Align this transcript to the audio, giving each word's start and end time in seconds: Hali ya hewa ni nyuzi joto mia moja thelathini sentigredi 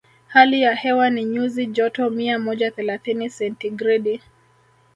Hali 0.27 0.61
ya 0.61 0.75
hewa 0.75 1.09
ni 1.09 1.25
nyuzi 1.25 1.65
joto 1.65 2.09
mia 2.09 2.39
moja 2.39 2.71
thelathini 2.71 3.29
sentigredi 3.29 4.21